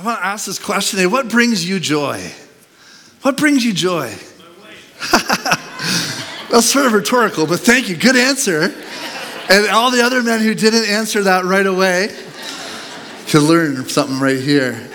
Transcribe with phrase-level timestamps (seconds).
[0.00, 2.32] I want to ask this question today what brings you joy?
[3.20, 4.08] What brings you joy?
[6.50, 7.96] That's sort of rhetorical, but thank you.
[7.96, 8.74] Good answer.
[9.50, 12.08] And all the other men who didn't answer that right away
[13.26, 14.88] should learn something right here.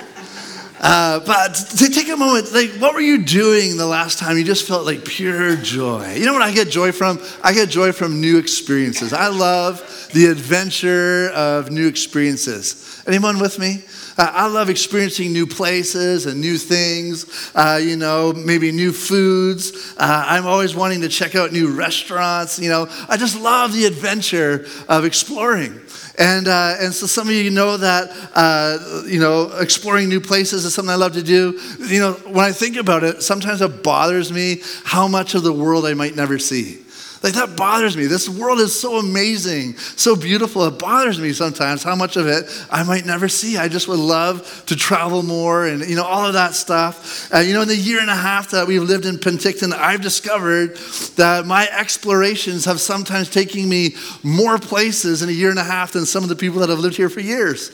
[0.79, 4.43] Uh, but to take a moment, like, what were you doing the last time you
[4.43, 6.15] just felt like pure joy?
[6.15, 7.19] You know what I get joy from?
[7.43, 9.13] I get joy from new experiences.
[9.13, 13.03] I love the adventure of new experiences.
[13.05, 13.83] Anyone with me?
[14.17, 19.93] Uh, I love experiencing new places and new things, uh, you know, maybe new foods.
[19.97, 22.87] Uh, I'm always wanting to check out new restaurants, you know.
[23.09, 25.81] I just love the adventure of exploring.
[26.17, 30.63] And, uh, and so some of you know that, uh, you know, exploring new places
[30.63, 31.59] is something I love to do.
[31.79, 35.51] You know, when I think about it, sometimes it bothers me how much of the
[35.51, 36.84] world I might never see.
[37.23, 38.05] Like that bothers me.
[38.05, 40.63] This world is so amazing, so beautiful.
[40.65, 43.57] It bothers me sometimes how much of it I might never see.
[43.57, 47.33] I just would love to travel more and, you know, all of that stuff.
[47.33, 50.01] Uh, you know, in the year and a half that we've lived in Penticton, I've
[50.01, 50.77] discovered
[51.15, 55.93] that my explorations have sometimes taken me more places in a year and a half
[55.93, 57.71] than some of the people that have lived here for years,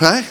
[0.00, 0.28] right?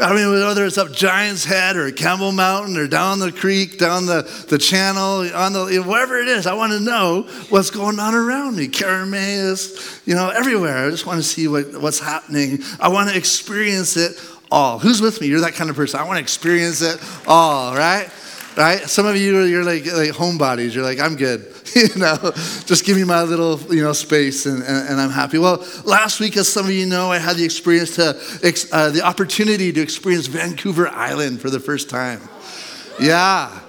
[0.00, 4.06] I mean, whether it's up Giant's Head or Campbell Mountain or down the creek, down
[4.06, 8.14] the, the channel, on the wherever it is, I want to know what's going on
[8.14, 8.68] around me.
[8.68, 10.86] Caramayas, you know, everywhere.
[10.86, 12.60] I just want to see what, what's happening.
[12.78, 14.12] I want to experience it
[14.52, 14.78] all.
[14.78, 15.26] Who's with me?
[15.26, 15.98] You're that kind of person.
[15.98, 18.08] I want to experience it all, right?
[18.56, 18.80] Right?
[18.80, 20.74] Some of you, you're like, like homebodies.
[20.74, 21.52] You're like, I'm good.
[21.94, 22.16] you know,
[22.66, 25.38] just give me my little, you know, space and, and, and, I'm happy.
[25.38, 28.10] Well, last week, as some of you know, I had the experience to,
[28.72, 32.20] uh, the opportunity to experience Vancouver Island for the first time.
[33.00, 33.60] Yeah.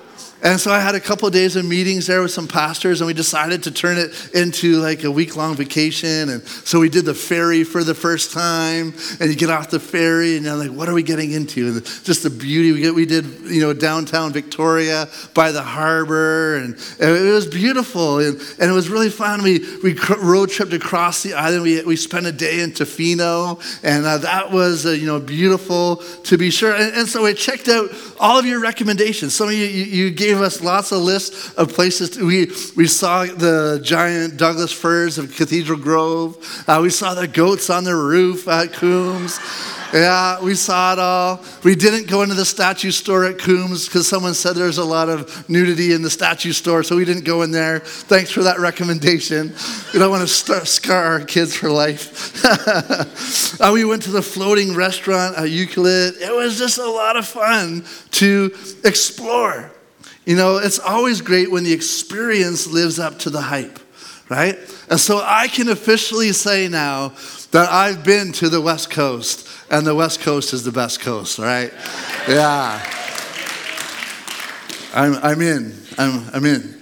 [0.41, 3.07] And so I had a couple of days of meetings there with some pastors, and
[3.07, 6.29] we decided to turn it into like a week long vacation.
[6.29, 9.81] And so we did the ferry for the first time, and you get off the
[9.81, 11.67] ferry, and you're like, what are we getting into?
[11.67, 12.95] And just the beauty we get.
[12.95, 18.39] We did, you know, downtown Victoria by the harbor, and, and it was beautiful, and,
[18.59, 19.43] and it was really fun.
[19.43, 21.63] We we road tripped across the island.
[21.63, 25.97] We we spent a day in Tofino, and uh, that was uh, you know beautiful
[25.97, 26.73] to be sure.
[26.73, 27.89] And, and, so I checked out
[28.19, 29.33] all of your recommendations.
[29.33, 32.11] Some of you you, you gave gave us lots of lists of places.
[32.11, 36.37] To, we, we saw the giant Douglas firs of Cathedral Grove.
[36.67, 39.39] Uh, we saw the goats on the roof at Coombs.
[39.91, 41.43] Yeah, we saw it all.
[41.63, 45.09] We didn't go into the statue store at Coombs because someone said there's a lot
[45.09, 47.79] of nudity in the statue store, so we didn't go in there.
[47.79, 49.51] Thanks for that recommendation.
[49.91, 52.45] We don't want to scar our kids for life.
[53.59, 56.17] uh, we went to the floating restaurant at Euclid.
[56.17, 58.53] It was just a lot of fun to
[58.83, 59.71] explore.
[60.25, 63.79] You know, it's always great when the experience lives up to the hype,
[64.29, 64.57] right?
[64.89, 67.13] And so I can officially say now
[67.51, 71.39] that I've been to the West Coast, and the West Coast is the best coast,
[71.39, 71.71] right?
[72.27, 72.83] Yeah.
[74.93, 75.75] I'm, I'm in.
[75.97, 76.75] I'm, I'm in.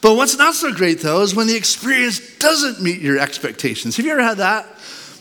[0.00, 3.96] But what's not so great, though, is when the experience doesn't meet your expectations.
[3.96, 4.66] Have you ever had that?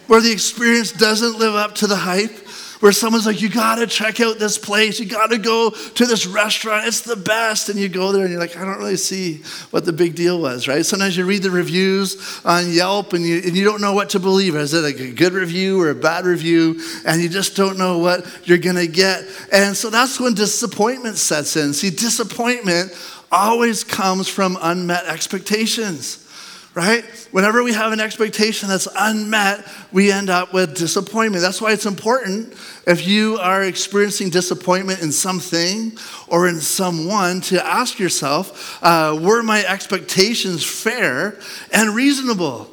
[0.07, 2.31] Where the experience doesn't live up to the hype?
[2.81, 6.87] Where someone's like, you gotta check out this place, you gotta go to this restaurant,
[6.87, 7.69] it's the best.
[7.69, 10.41] And you go there and you're like, I don't really see what the big deal
[10.41, 10.85] was, right?
[10.85, 14.19] Sometimes you read the reviews on Yelp and you, and you don't know what to
[14.19, 14.55] believe.
[14.55, 16.81] Is it a good review or a bad review?
[17.05, 19.25] And you just don't know what you're gonna get.
[19.51, 21.73] And so that's when disappointment sets in.
[21.73, 22.91] See, disappointment
[23.31, 26.27] always comes from unmet expectations
[26.73, 27.03] right?
[27.31, 31.41] Whenever we have an expectation that's unmet, we end up with disappointment.
[31.41, 32.53] That's why it's important
[32.87, 39.43] if you are experiencing disappointment in something or in someone to ask yourself, uh, were
[39.43, 41.37] my expectations fair
[41.73, 42.69] and reasonable?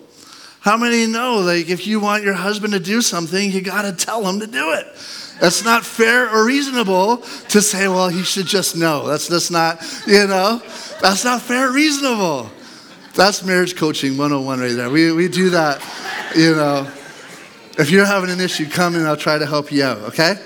[0.60, 3.92] How many know, like, if you want your husband to do something, you got to
[3.92, 4.86] tell him to do it.
[5.40, 9.06] That's not fair or reasonable to say, well, he should just know.
[9.06, 10.60] That's just not, you know,
[11.00, 12.50] that's not fair or reasonable.
[13.18, 14.90] That's marriage coaching 101 right there.
[14.90, 15.82] We, we do that,
[16.36, 16.88] you know.
[17.76, 20.36] If you're having an issue, come and I'll try to help you out, okay?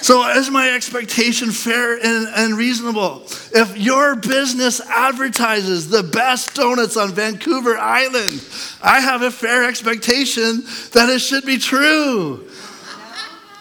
[0.00, 3.24] So, is my expectation fair and, and, reasonable?
[3.52, 8.42] If your business advertises the best donuts on Vancouver Island,
[8.82, 10.62] I have a fair expectation
[10.92, 12.48] that it should be true.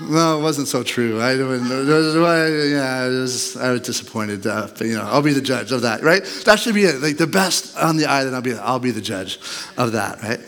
[0.02, 1.22] No, it wasn't so true.
[1.22, 4.46] I, yeah, was, I was disappointed.
[4.46, 6.24] Uh, but, you know, I'll be the judge of that, right?
[6.46, 7.02] That should be it.
[7.02, 9.40] Like the best on the island, I'll be, I'll be the judge
[9.78, 10.40] of that, right?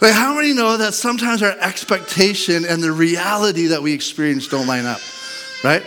[0.00, 4.66] Like, how many know that sometimes our expectation and the reality that we experience don't
[4.66, 5.00] line up,
[5.62, 5.82] right?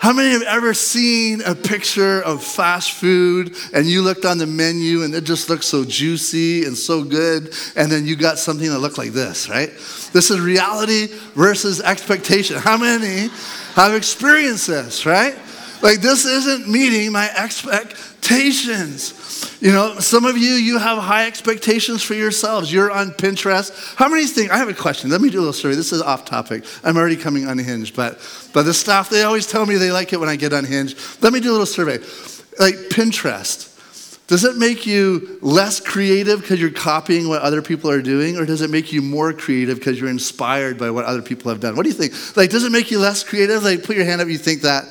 [0.00, 4.46] How many have ever seen a picture of fast food and you looked on the
[4.46, 8.70] menu and it just looked so juicy and so good, and then you got something
[8.70, 9.70] that looked like this, right?
[10.12, 12.58] This is reality versus expectation.
[12.58, 13.28] How many
[13.74, 15.36] have experienced this, right?
[15.82, 18.07] Like, this isn't meeting my expectations.
[19.60, 22.70] You know, some of you, you have high expectations for yourselves.
[22.70, 23.96] You're on Pinterest.
[23.96, 24.50] How many think?
[24.50, 25.10] I have a question.
[25.10, 25.74] Let me do a little story.
[25.74, 26.64] This is off topic.
[26.84, 28.20] I'm already coming unhinged, but
[28.52, 31.22] but the staff they always tell me they like it when I get unhinged.
[31.22, 31.98] Let me do a little survey.
[32.58, 33.74] Like Pinterest.
[34.26, 38.44] Does it make you less creative because you're copying what other people are doing, or
[38.44, 41.76] does it make you more creative because you're inspired by what other people have done?
[41.76, 42.12] What do you think?
[42.36, 43.64] Like, does it make you less creative?
[43.64, 44.28] Like, put your hand up.
[44.28, 44.84] You think that,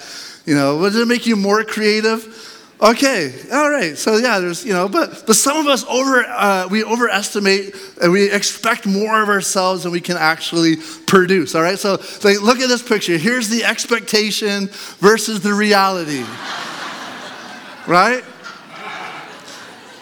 [0.47, 0.81] you know?
[0.81, 2.55] Does it make you more creative?
[2.79, 3.97] Okay, all right.
[3.97, 8.11] So yeah, there's you know, but but some of us over uh, we overestimate and
[8.11, 10.75] we expect more of ourselves than we can actually
[11.07, 11.55] produce.
[11.55, 11.79] All right.
[11.79, 11.93] So
[12.23, 13.17] like, look at this picture.
[13.17, 14.67] Here's the expectation
[14.99, 16.21] versus the reality.
[17.87, 18.23] right.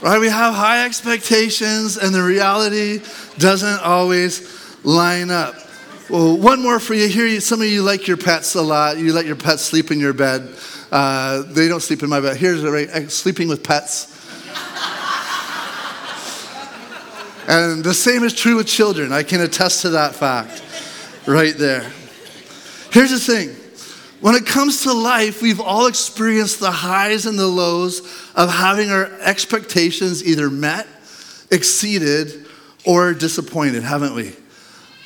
[0.02, 0.20] Right.
[0.20, 3.00] We have high expectations, and the reality
[3.38, 5.56] doesn't always line up.
[6.10, 7.08] Well, one more for you.
[7.08, 8.98] Here, some of you like your pets a lot.
[8.98, 10.54] You let your pets sleep in your bed.
[10.92, 12.38] Uh, they don't sleep in my bed.
[12.38, 14.12] Here's right, uh, sleeping with pets.
[17.48, 19.12] and the same is true with children.
[19.12, 20.64] I can attest to that fact
[21.28, 21.92] right there.
[22.92, 23.56] Here's the thing
[24.22, 28.00] when it comes to life, we've all experienced the highs and the lows
[28.36, 30.88] of having our expectations either met,
[31.52, 32.48] exceeded,
[32.86, 34.36] or disappointed, haven't we?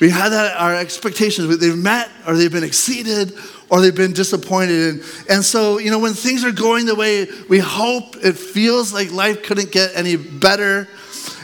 [0.00, 3.34] We had that, our expectations, they've met or they've been exceeded
[3.70, 4.94] or they've been disappointed.
[4.94, 8.92] And, and so, you know, when things are going the way we hope, it feels
[8.92, 10.88] like life couldn't get any better.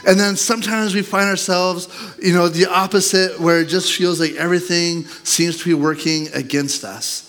[0.05, 1.87] And then sometimes we find ourselves,
[2.21, 6.83] you know, the opposite, where it just feels like everything seems to be working against
[6.83, 7.26] us.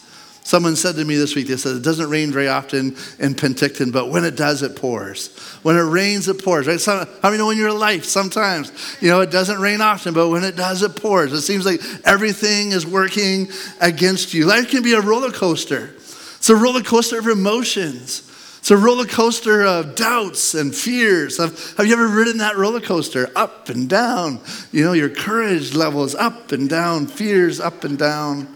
[0.48, 3.92] Someone said to me this week, they said, it doesn't rain very often in Penticton,
[3.92, 5.36] but when it does, it pours.
[5.62, 6.80] When it rains, it pours, right?
[6.80, 8.72] Some, how many know in your life, sometimes,
[9.02, 11.34] you know, it doesn't rain often, but when it does, it pours.
[11.34, 13.48] It seems like everything is working
[13.82, 14.46] against you.
[14.46, 15.90] Life can be a roller coaster.
[16.38, 18.22] It's a roller coaster of emotions.
[18.60, 21.36] It's a roller coaster of doubts and fears.
[21.36, 23.28] Have, have you ever ridden that roller coaster?
[23.36, 24.40] Up and down.
[24.72, 28.48] You know, your courage levels up and down, fears up and down.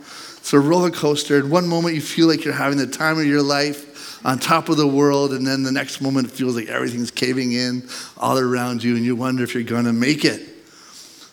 [0.42, 1.38] It's a roller coaster.
[1.38, 4.68] In one moment, you feel like you're having the time of your life on top
[4.68, 8.36] of the world, and then the next moment, it feels like everything's caving in all
[8.36, 10.42] around you, and you wonder if you're going to make it.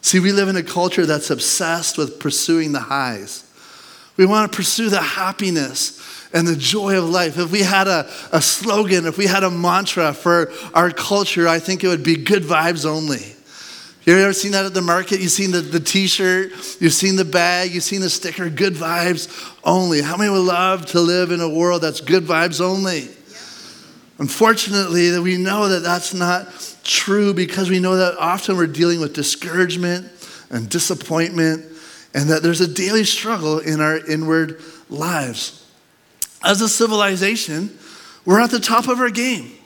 [0.02, 3.52] See, we live in a culture that's obsessed with pursuing the highs.
[4.16, 6.00] We want to pursue the happiness
[6.32, 7.40] and the joy of life.
[7.40, 11.58] If we had a, a slogan, if we had a mantra for our culture, I
[11.58, 13.36] think it would be good vibes only.
[14.06, 15.20] You ever seen that at the market?
[15.20, 18.74] You've seen the, the t shirt, you've seen the bag, you've seen the sticker, good
[18.74, 20.02] vibes only.
[20.02, 23.10] How many would love to live in a world that's good vibes only?
[24.18, 29.14] Unfortunately, we know that that's not true because we know that often we're dealing with
[29.14, 30.10] discouragement
[30.50, 31.66] and disappointment,
[32.14, 34.60] and that there's a daily struggle in our inward
[34.90, 35.68] lives.
[36.44, 37.78] As a civilization,
[38.26, 39.59] we're at the top of our game.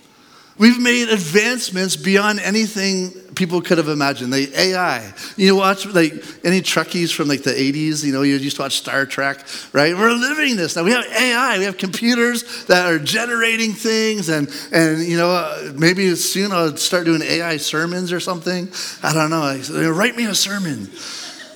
[0.57, 4.31] We've made advancements beyond anything people could have imagined.
[4.31, 5.11] The AI.
[5.35, 6.13] You watch like
[6.43, 9.95] any Trekkies from like the 80s, you know, you used to watch Star Trek, right?
[9.95, 10.83] We're living this now.
[10.83, 11.57] We have AI.
[11.57, 16.77] We have computers that are generating things and and you know, uh, maybe soon I'll
[16.77, 18.69] start doing AI sermons or something.
[19.01, 19.41] I don't know.
[19.41, 20.89] Like, write me a sermon.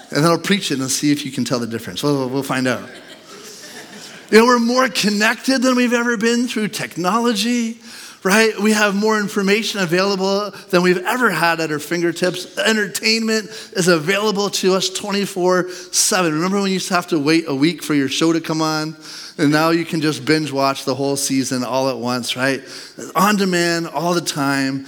[0.09, 2.01] And then I'll preach it and see if you can tell the difference.
[2.01, 2.89] We'll, we'll find out.
[4.31, 7.77] You know, we're more connected than we've ever been through technology
[8.24, 8.57] right?
[8.59, 12.57] We have more information available than we've ever had at our fingertips.
[12.57, 16.33] Entertainment is available to us 24 7.
[16.33, 18.62] Remember when you used to have to wait a week for your show to come
[18.62, 18.95] on?
[19.38, 22.62] And now you can just binge watch the whole season all at once, right?
[23.16, 24.88] On demand all the time.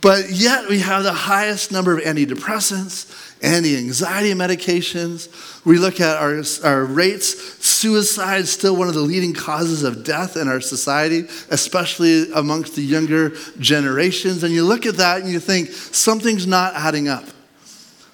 [0.00, 5.64] But yet we have the highest number of antidepressants, anti-anxiety medications.
[5.64, 7.64] We look at our, our rates.
[7.64, 12.76] Suicide is still one of the leading causes of death in our society, especially amongst
[12.76, 14.42] the younger generations.
[14.42, 17.24] And you look at that and you think, something's not adding up.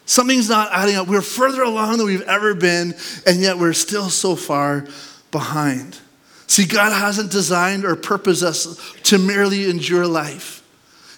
[0.05, 1.09] Something's not adding up.
[1.09, 2.95] We're further along than we've ever been,
[3.27, 4.87] and yet we're still so far
[5.33, 5.99] behind.
[6.47, 10.56] See, God hasn't designed or purposed us to merely endure life.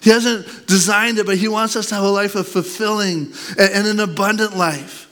[0.01, 3.87] He hasn't designed it, but He wants us to have a life of fulfilling and
[3.87, 5.07] an abundant life.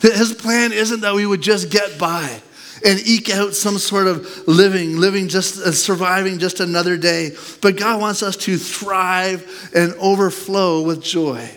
[0.00, 2.40] His plan isn't that we would just get by
[2.84, 7.30] and eke out some sort of living, living just uh, surviving just another day.
[7.60, 11.50] But God wants us to thrive and overflow with joy.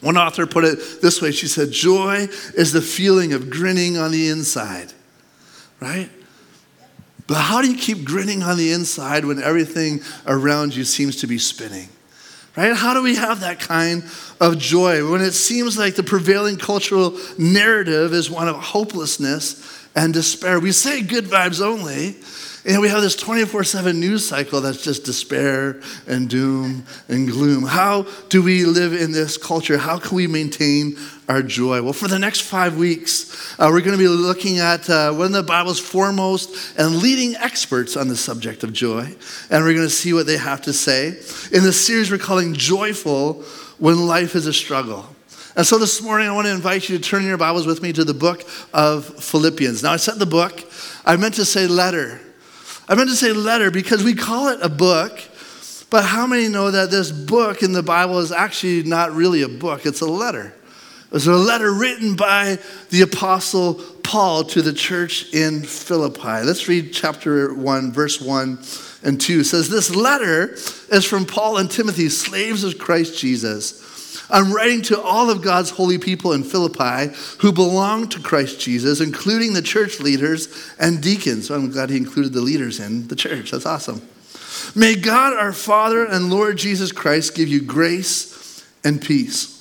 [0.00, 4.10] One author put it this way she said, Joy is the feeling of grinning on
[4.10, 4.92] the inside,
[5.80, 6.10] right?
[7.26, 11.26] But how do you keep grinning on the inside when everything around you seems to
[11.26, 11.88] be spinning?
[12.56, 12.76] Right?
[12.76, 14.04] How do we have that kind
[14.40, 20.14] of joy when it seems like the prevailing cultural narrative is one of hopelessness and
[20.14, 20.60] despair?
[20.60, 22.16] We say good vibes only,
[22.66, 27.64] and we have this 24 7 news cycle that's just despair and doom and gloom.
[27.64, 29.76] How do we live in this culture?
[29.76, 30.96] How can we maintain
[31.28, 31.82] our joy?
[31.82, 35.26] Well, for the next five weeks, uh, we're going to be looking at uh, one
[35.26, 39.14] of the Bible's foremost and leading experts on the subject of joy,
[39.50, 41.08] and we're going to see what they have to say.
[41.52, 43.42] In this series, we're calling Joyful
[43.78, 45.06] When Life is a Struggle.
[45.56, 47.92] And so this morning, I want to invite you to turn your Bibles with me
[47.92, 48.42] to the book
[48.72, 49.82] of Philippians.
[49.82, 50.64] Now, I said the book,
[51.04, 52.20] I meant to say letter.
[52.88, 55.20] I meant to say letter because we call it a book,
[55.90, 59.48] but how many know that this book in the Bible is actually not really a
[59.48, 60.54] book, it's a letter?
[61.12, 62.58] It's a letter written by
[62.90, 66.44] the Apostle Paul to the church in Philippi.
[66.44, 68.58] Let's read chapter 1, verse 1
[69.04, 69.40] and 2.
[69.40, 70.54] It says, This letter
[70.90, 73.83] is from Paul and Timothy, slaves of Christ Jesus.
[74.30, 79.00] I'm writing to all of God's holy people in Philippi who belong to Christ Jesus,
[79.00, 81.48] including the church leaders and deacons.
[81.48, 83.50] So I'm glad he included the leaders in the church.
[83.50, 84.02] That's awesome.
[84.74, 89.53] May God, our Father and Lord Jesus Christ, give you grace and peace.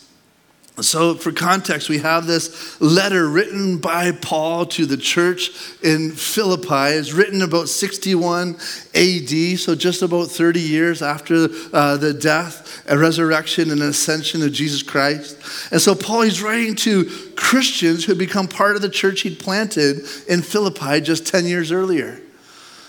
[0.82, 5.51] So, for context, we have this letter written by Paul to the church
[5.84, 6.98] in Philippi.
[6.98, 8.56] It's written about 61
[8.96, 14.51] AD, so just about 30 years after uh, the death, and resurrection, and ascension of
[14.51, 15.38] Jesus Christ.
[15.72, 19.38] And so, Paul is writing to Christians who had become part of the church he'd
[19.38, 22.23] planted in Philippi just 10 years earlier.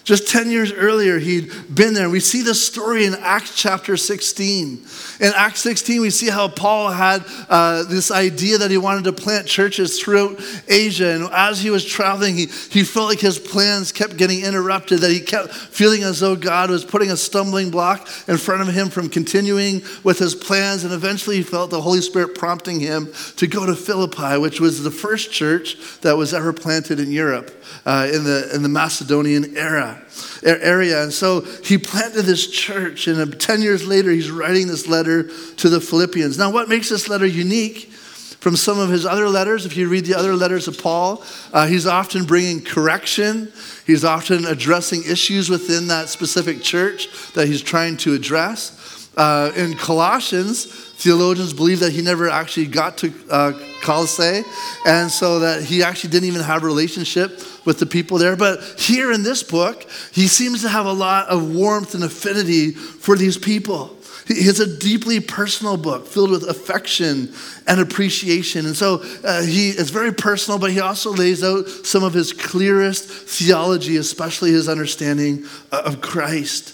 [0.04, 2.10] Just 10 years earlier, he'd been there.
[2.10, 4.84] We see this story in Acts chapter 16.
[5.20, 9.14] In Acts 16, we see how Paul had uh, this idea that he wanted to
[9.14, 11.08] plant churches throughout Asia.
[11.08, 15.10] And as he was traveling, he, he felt like his plans kept getting interrupted, that
[15.10, 18.90] he kept feeling as though God was putting a stumbling block in front of him
[18.90, 20.84] from continuing with his plans.
[20.84, 24.82] And eventually, he felt the Holy Spirit prompting him to go to Philippi, which was
[24.82, 27.50] the first church that was ever planted in Europe
[27.86, 29.93] uh, in, the, in the Macedonian era
[30.42, 31.02] area.
[31.02, 35.24] And so he planted this church, and 10 years later, he's writing this letter
[35.56, 36.38] to the Philippians.
[36.38, 37.90] Now, what makes this letter unique?
[38.44, 41.24] From some of his other letters, if you read the other letters of Paul,
[41.54, 43.50] uh, he's often bringing correction.
[43.86, 48.73] He's often addressing issues within that specific church that he's trying to address.
[49.16, 54.42] Uh, in Colossians, theologians believe that he never actually got to uh, Colossae,
[54.86, 58.36] and so that he actually didn't even have a relationship with the people there.
[58.36, 62.72] But here in this book, he seems to have a lot of warmth and affinity
[62.72, 63.96] for these people.
[64.26, 67.32] It's a deeply personal book filled with affection
[67.66, 68.64] and appreciation.
[68.64, 72.32] And so uh, he is very personal, but he also lays out some of his
[72.32, 76.73] clearest theology, especially his understanding of Christ.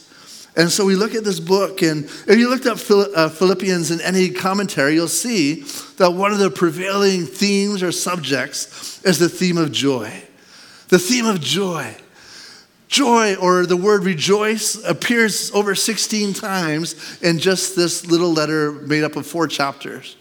[0.56, 4.00] And so we look at this book, and if you looked up uh, Philippians in
[4.00, 5.62] any commentary, you'll see
[5.98, 10.24] that one of the prevailing themes or subjects is the theme of joy.
[10.88, 11.96] The theme of joy.
[12.88, 19.04] Joy, or the word rejoice, appears over 16 times in just this little letter made
[19.04, 20.16] up of four chapters.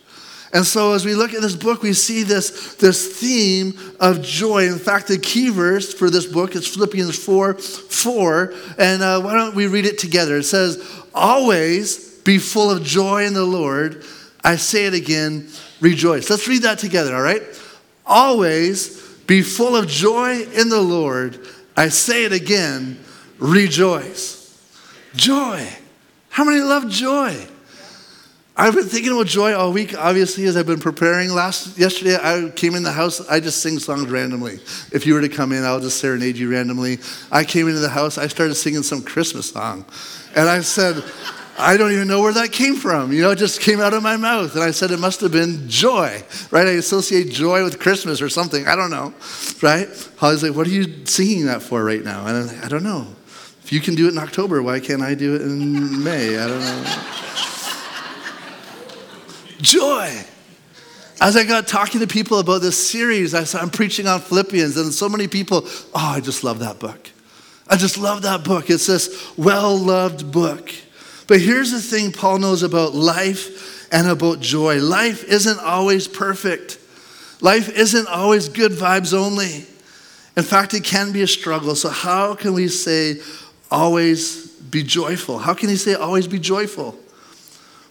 [0.51, 4.65] And so, as we look at this book, we see this, this theme of joy.
[4.65, 8.53] In fact, the key verse for this book is Philippians 4 4.
[8.79, 10.37] And uh, why don't we read it together?
[10.37, 14.03] It says, Always be full of joy in the Lord.
[14.43, 15.49] I say it again,
[15.81, 16.29] rejoice.
[16.29, 17.43] Let's read that together, all right?
[18.05, 21.45] Always be full of joy in the Lord.
[21.77, 22.99] I say it again,
[23.37, 24.37] rejoice.
[25.15, 25.67] Joy.
[26.29, 27.47] How many love joy?
[28.59, 31.29] I've been thinking about joy all week, obviously, as I've been preparing.
[31.29, 33.25] Last yesterday, I came in the house.
[33.29, 34.55] I just sing songs randomly.
[34.91, 36.97] If you were to come in, I'll just serenade you randomly.
[37.31, 38.17] I came into the house.
[38.17, 39.85] I started singing some Christmas song,
[40.35, 41.01] and I said,
[41.57, 43.13] I don't even know where that came from.
[43.13, 44.53] You know, it just came out of my mouth.
[44.55, 46.67] And I said, it must have been joy, right?
[46.67, 48.67] I associate joy with Christmas or something.
[48.67, 49.13] I don't know,
[49.61, 49.87] right?
[50.21, 52.27] Was like, what are you singing that for right now?
[52.27, 53.07] And I'm like, I don't know.
[53.63, 56.37] If you can do it in October, why can't I do it in May?
[56.37, 57.48] I don't know.
[59.61, 60.23] Joy.
[61.21, 64.77] As I got talking to people about this series, I said, I'm preaching on Philippians,
[64.77, 67.09] and so many people, oh, I just love that book.
[67.67, 68.69] I just love that book.
[68.69, 70.71] It's this well loved book.
[71.27, 76.79] But here's the thing Paul knows about life and about joy life isn't always perfect,
[77.41, 79.65] life isn't always good vibes only.
[80.37, 81.75] In fact, it can be a struggle.
[81.75, 83.17] So, how can we say
[83.69, 85.37] always be joyful?
[85.37, 86.97] How can he say always be joyful?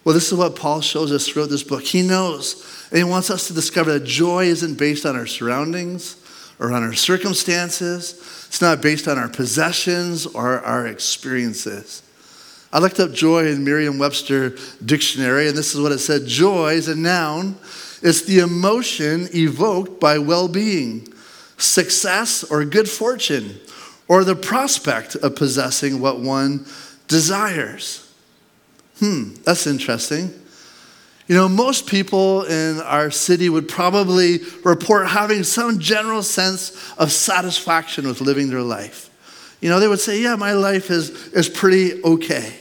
[0.03, 1.83] Well, this is what Paul shows us throughout this book.
[1.83, 6.15] He knows, and he wants us to discover that joy isn't based on our surroundings
[6.57, 8.13] or on our circumstances.
[8.47, 12.01] It's not based on our possessions or our experiences.
[12.71, 16.73] I looked up joy in Merriam Webster dictionary, and this is what it said Joy
[16.73, 17.57] is a noun,
[18.01, 21.11] it's the emotion evoked by well being,
[21.57, 23.59] success, or good fortune,
[24.07, 26.65] or the prospect of possessing what one
[27.07, 28.08] desires.
[28.99, 30.33] Hmm, that's interesting.
[31.27, 37.11] You know, most people in our city would probably report having some general sense of
[37.11, 39.09] satisfaction with living their life.
[39.61, 42.53] You know, they would say, yeah, my life is, is pretty okay.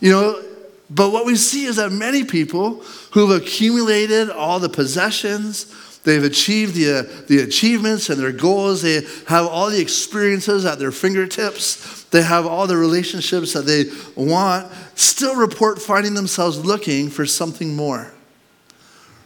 [0.00, 0.42] You know,
[0.90, 5.72] but what we see is that many people who've accumulated all the possessions,
[6.04, 10.78] they've achieved the, uh, the achievements and their goals, they have all the experiences at
[10.78, 13.84] their fingertips, they have all the relationships that they
[14.16, 18.12] want, still report finding themselves looking for something more.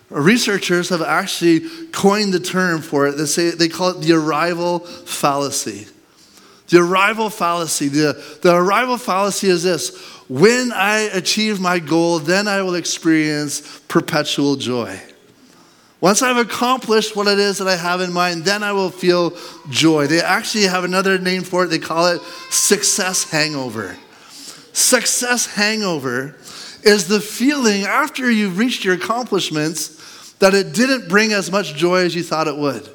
[0.09, 3.17] Researchers have actually coined the term for it.
[3.17, 5.89] They, say, they call it the arrival fallacy.
[6.69, 7.89] The arrival fallacy.
[7.89, 9.97] The, the arrival fallacy is this
[10.29, 15.01] when I achieve my goal, then I will experience perpetual joy.
[16.01, 19.33] Once I've accomplished what it is that I have in mind, then I will feel
[19.71, 20.07] joy.
[20.07, 21.69] They actually have another name for it.
[21.69, 23.97] They call it success hangover.
[24.73, 26.37] Success hangover
[26.83, 32.05] is the feeling after you've reached your accomplishments that it didn't bring as much joy
[32.05, 32.87] as you thought it would,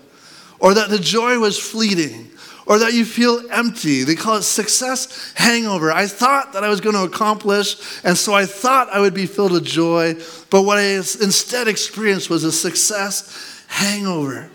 [0.59, 2.29] or that the joy was fleeting,
[2.71, 4.05] or that you feel empty.
[4.05, 5.91] They call it success hangover.
[5.91, 7.75] I thought that I was going to accomplish,
[8.05, 10.13] and so I thought I would be filled with joy,
[10.49, 14.49] but what I instead experienced was a success hangover.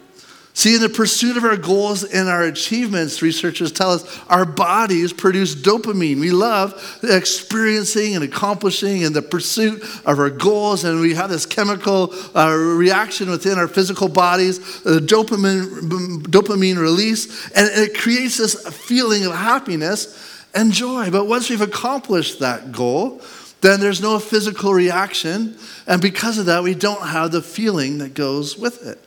[0.56, 5.12] See, in the pursuit of our goals and our achievements, researchers tell us our bodies
[5.12, 6.18] produce dopamine.
[6.18, 11.44] We love experiencing and accomplishing in the pursuit of our goals, and we have this
[11.44, 18.66] chemical uh, reaction within our physical bodies, the dopamine, dopamine release, and it creates this
[18.66, 21.10] feeling of happiness and joy.
[21.10, 23.20] But once we've accomplished that goal,
[23.60, 28.14] then there's no physical reaction, and because of that, we don't have the feeling that
[28.14, 29.05] goes with it.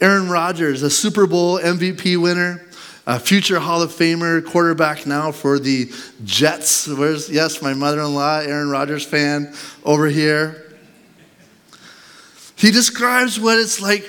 [0.00, 2.62] Aaron Rodgers, a Super Bowl MVP winner,
[3.06, 5.90] a future Hall of Famer, quarterback now for the
[6.24, 6.88] Jets.
[6.88, 10.76] Where's, yes, my mother in law, Aaron Rodgers fan over here.
[12.56, 14.06] He describes what it's like,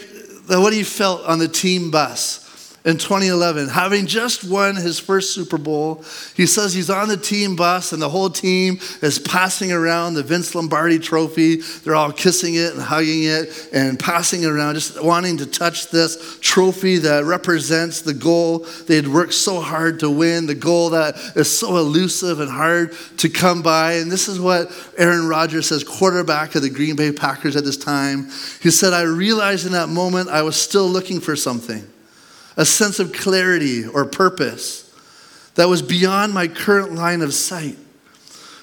[0.48, 2.41] what he felt on the team bus
[2.84, 6.04] in 2011, having just won his first Super Bowl.
[6.36, 10.24] He says he's on the team bus and the whole team is passing around the
[10.24, 11.58] Vince Lombardi trophy.
[11.58, 15.92] They're all kissing it and hugging it and passing it around, just wanting to touch
[15.92, 20.90] this trophy that represents the goal they had worked so hard to win, the goal
[20.92, 23.94] that is so elusive and hard to come by.
[23.94, 27.78] And this is what Aaron Rodgers says, quarterback of the Green Bay Packers at this
[27.78, 28.30] time.
[28.60, 31.91] He said, I realized in that moment I was still looking for something
[32.58, 34.88] a sense of clarity or purpose
[35.56, 37.78] that was beyond my current line of sight.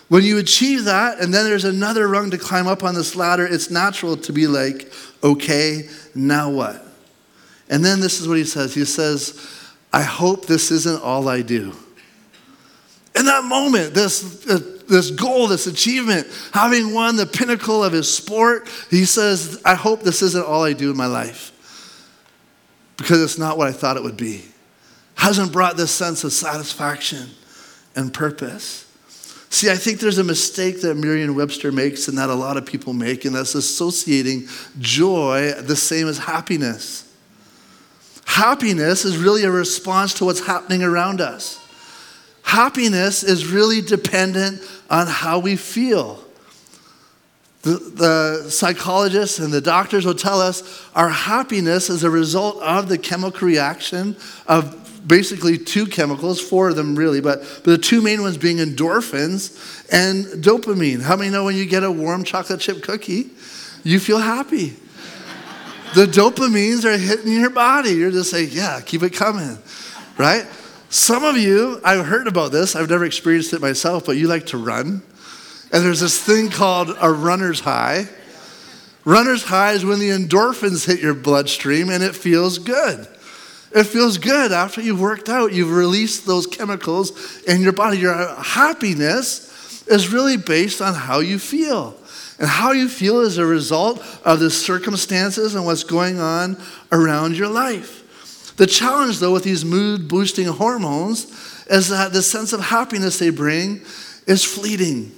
[0.09, 3.46] When you achieve that, and then there's another rung to climb up on this ladder,
[3.46, 4.90] it's natural to be like,
[5.22, 6.83] okay, now what?
[7.68, 9.55] And then this is what he says He says,
[9.92, 11.74] I hope this isn't all I do.
[13.18, 18.12] In that moment, this, uh, this goal, this achievement, having won the pinnacle of his
[18.12, 21.53] sport, he says, I hope this isn't all I do in my life
[22.99, 24.45] because it's not what I thought it would be.
[25.15, 27.31] Hasn't brought this sense of satisfaction
[27.97, 28.85] and purpose.
[29.51, 32.67] See, I think there's a mistake that Merriam Webster makes and that a lot of
[32.67, 34.47] people make, and that's associating
[34.79, 37.05] joy the same as happiness.
[38.27, 41.59] Happiness is really a response to what's happening around us.
[42.43, 46.23] Happiness is really dependent on how we feel.
[47.69, 47.77] The,
[48.45, 52.97] the, psychologists and the doctors will tell us our happiness is a result of the
[52.97, 58.23] chemical reaction of basically two chemicals, four of them really, but, but the two main
[58.23, 61.03] ones being endorphins and dopamine.
[61.03, 63.31] How many know when you get a warm chocolate chip cookie,
[63.85, 64.75] you feel happy?
[65.95, 67.91] the dopamines are hitting your body.
[67.91, 69.59] You're just like, yeah, keep it coming,
[70.17, 70.47] right?
[70.89, 74.47] Some of you, I've heard about this, I've never experienced it myself, but you like
[74.47, 75.03] to run.
[75.73, 78.09] And there's this thing called a runner's high.
[79.05, 83.07] Runner's high is when the endorphins hit your bloodstream and it feels good.
[83.75, 85.53] It feels good after you've worked out.
[85.53, 87.99] You've released those chemicals in your body.
[87.99, 91.97] Your happiness is really based on how you feel.
[92.39, 96.57] And how you feel is a result of the circumstances and what's going on
[96.93, 98.55] around your life.
[98.57, 101.27] The challenge, though, with these mood boosting hormones
[101.69, 103.83] is that the sense of happiness they bring
[104.27, 105.13] is fleeting.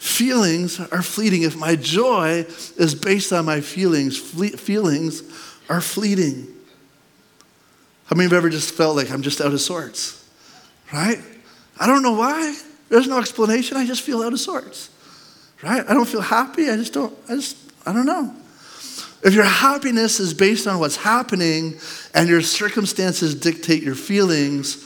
[0.00, 1.42] Feelings are fleeting.
[1.42, 2.46] If my joy
[2.78, 5.22] is based on my feelings, fle- feelings
[5.68, 6.46] are fleeting.
[8.06, 10.26] How many of you ever just felt like I'm just out of sorts?
[10.90, 11.18] Right?
[11.78, 12.58] I don't know why.
[12.88, 13.76] There's no explanation.
[13.76, 14.88] I just feel out of sorts.
[15.62, 15.84] Right?
[15.86, 16.70] I don't feel happy.
[16.70, 18.34] I just don't, I just, I don't know.
[19.22, 21.78] If your happiness is based on what's happening
[22.14, 24.82] and your circumstances dictate your feelings,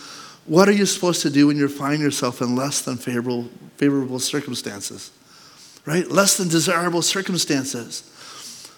[0.46, 4.18] what are you supposed to do when you find yourself in less than favorable, favorable
[4.18, 5.10] circumstances?
[5.86, 6.08] Right?
[6.08, 8.10] Less than desirable circumstances.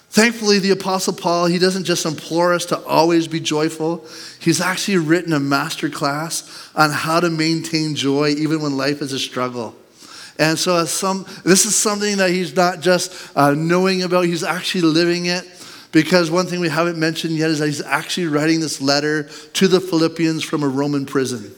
[0.09, 4.05] Thankfully, the Apostle Paul, he doesn't just implore us to always be joyful.
[4.39, 9.13] He's actually written a master class on how to maintain joy even when life is
[9.13, 9.75] a struggle.
[10.39, 14.81] And so, some, this is something that he's not just uh, knowing about, he's actually
[14.81, 15.43] living it.
[15.91, 19.23] Because one thing we haven't mentioned yet is that he's actually writing this letter
[19.53, 21.53] to the Philippians from a Roman prison.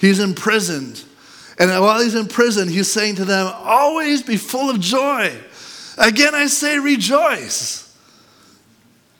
[0.00, 1.04] He's imprisoned.
[1.58, 5.36] And while he's in prison, he's saying to them, Always be full of joy.
[5.98, 7.84] Again, I say rejoice.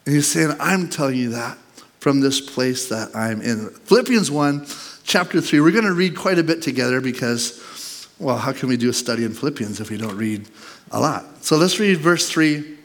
[0.06, 1.58] And he's saying, I'm telling you that
[1.98, 3.70] from this place that I'm in.
[3.70, 4.66] Philippians 1,
[5.02, 5.60] chapter 3.
[5.60, 8.92] We're going to read quite a bit together because, well, how can we do a
[8.92, 10.48] study in Philippians if we don't read
[10.92, 11.44] a lot?
[11.44, 12.77] So let's read verse 3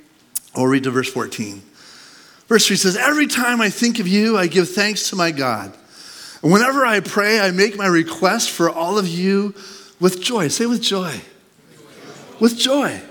[0.56, 1.62] or read to verse 14.
[2.48, 5.76] Verse 3 says, Every time I think of you, I give thanks to my God.
[6.42, 9.56] And whenever I pray, I make my request for all of you
[10.00, 10.50] with joy.
[10.50, 11.22] Say with joy.
[12.40, 13.02] With joy.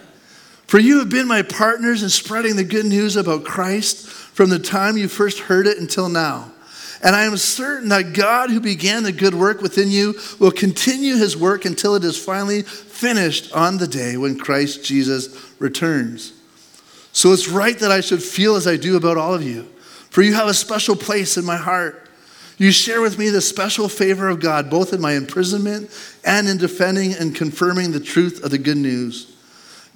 [0.67, 4.59] For you have been my partners in spreading the good news about Christ from the
[4.59, 6.53] time you first heard it until now.
[7.03, 11.17] And I am certain that God, who began the good work within you, will continue
[11.17, 16.33] his work until it is finally finished on the day when Christ Jesus returns.
[17.13, 19.65] So it's right that I should feel as I do about all of you,
[20.11, 22.09] for you have a special place in my heart.
[22.59, 25.91] You share with me the special favor of God, both in my imprisonment
[26.25, 29.35] and in defending and confirming the truth of the good news.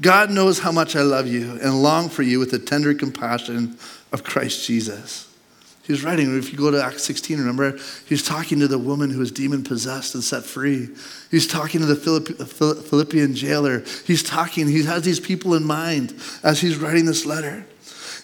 [0.00, 3.78] God knows how much I love you and long for you with the tender compassion
[4.12, 5.25] of Christ Jesus.
[5.86, 9.20] He's writing, if you go to Acts 16, remember, he's talking to the woman who
[9.20, 10.88] was demon possessed and set free.
[11.30, 13.84] He's talking to the uh, Philippian jailer.
[14.04, 17.64] He's talking, he has these people in mind as he's writing this letter.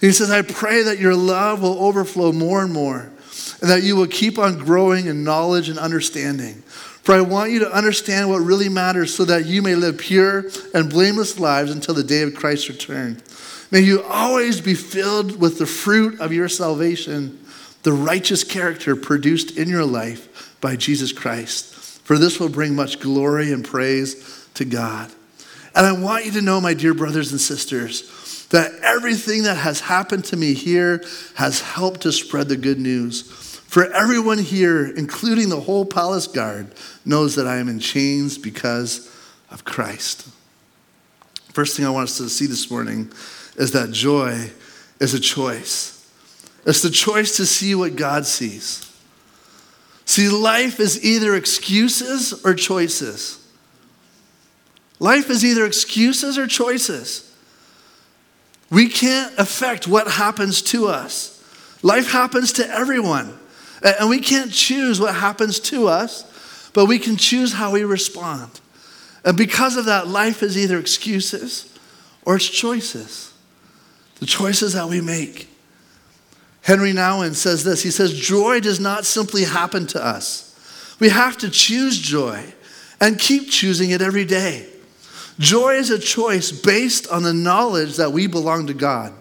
[0.00, 3.12] He says, I pray that your love will overflow more and more,
[3.60, 6.64] and that you will keep on growing in knowledge and understanding
[7.02, 10.44] for I want you to understand what really matters so that you may live pure
[10.72, 13.20] and blameless lives until the day of Christ's return.
[13.72, 17.41] May you always be filled with the fruit of your salvation,
[17.82, 21.74] the righteous character produced in your life by Jesus Christ.
[22.04, 25.10] For this will bring much glory and praise to God.
[25.74, 29.80] And I want you to know, my dear brothers and sisters, that everything that has
[29.80, 31.02] happened to me here
[31.36, 33.22] has helped to spread the good news
[33.72, 36.74] for everyone here, including the whole palace guard,
[37.06, 39.10] knows that I am in chains because
[39.50, 40.28] of Christ.
[41.54, 43.10] First thing I want us to see this morning
[43.56, 44.50] is that joy
[45.00, 45.91] is a choice.
[46.64, 48.88] It's the choice to see what God sees.
[50.04, 53.38] See, life is either excuses or choices.
[54.98, 57.34] Life is either excuses or choices.
[58.70, 61.42] We can't affect what happens to us.
[61.82, 63.38] Life happens to everyone.
[63.82, 68.60] And we can't choose what happens to us, but we can choose how we respond.
[69.24, 71.76] And because of that, life is either excuses
[72.24, 73.32] or it's choices.
[74.20, 75.51] The choices that we make.
[76.62, 80.48] Henri Nouwen says this He says, Joy does not simply happen to us.
[81.00, 82.54] We have to choose joy
[83.00, 84.68] and keep choosing it every day.
[85.38, 89.12] Joy is a choice based on the knowledge that we belong to God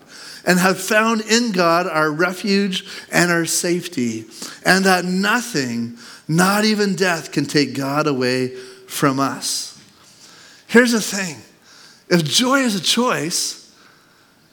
[0.45, 4.25] and have found in God our refuge and our safety,
[4.65, 8.55] and that nothing, not even death, can take God away
[8.87, 9.79] from us.
[10.67, 11.37] Here's the thing
[12.09, 13.73] if joy is a choice,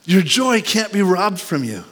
[0.04, 1.84] your joy can't be robbed from you.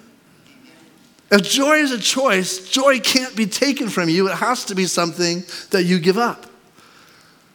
[1.31, 4.29] If joy is a choice, joy can't be taken from you.
[4.29, 6.47] It has to be something that you give up.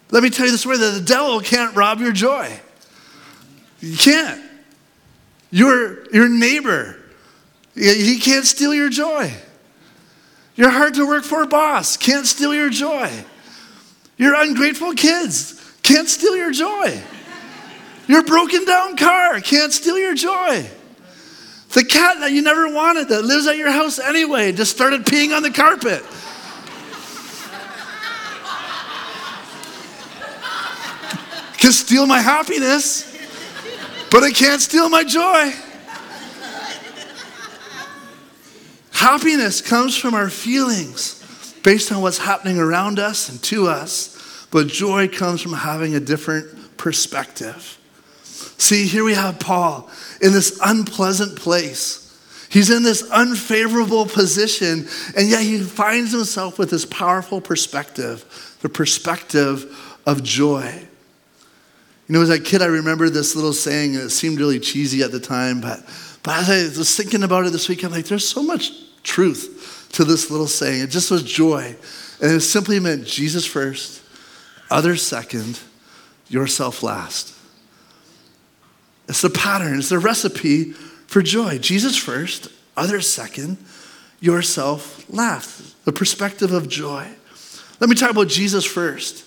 [0.09, 2.59] Let me tell you this way that the devil can't rob your joy.
[3.79, 4.41] You can't.
[5.51, 6.97] Your, your neighbor,
[7.75, 9.33] he can't steal your joy.
[10.55, 13.09] Your hard to work for boss can't steal your joy.
[14.17, 17.01] Your ungrateful kids can't steal your joy.
[18.07, 20.69] Your broken down car can't steal your joy.
[21.73, 25.35] The cat that you never wanted that lives at your house anyway just started peeing
[25.35, 26.03] on the carpet.
[31.57, 33.11] Can steal my happiness
[34.11, 35.53] but it can't steal my joy.
[38.91, 44.67] Happiness comes from our feelings based on what's happening around us and to us, but
[44.67, 47.79] joy comes from having a different perspective.
[48.57, 49.89] See, here we have Paul
[50.21, 51.97] in this unpleasant place.
[52.49, 58.69] He's in this unfavorable position, and yet he finds himself with this powerful perspective the
[58.69, 60.71] perspective of joy.
[62.07, 65.01] You know, as a kid, I remember this little saying, and it seemed really cheesy
[65.01, 65.83] at the time, but,
[66.21, 69.87] but as I was thinking about it this week, I'm like, there's so much truth
[69.93, 70.81] to this little saying.
[70.81, 71.75] It just was joy.
[72.21, 74.03] And it simply meant Jesus first,
[74.69, 75.59] others second,
[76.27, 77.33] yourself last.
[79.11, 81.57] It's the pattern, it's the recipe for joy.
[81.57, 82.47] Jesus first,
[82.77, 83.57] others second,
[84.21, 85.83] yourself last.
[85.83, 87.09] The perspective of joy.
[87.81, 89.25] Let me talk about Jesus first.